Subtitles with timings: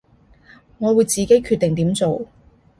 [0.79, 2.27] 我會自己決定點做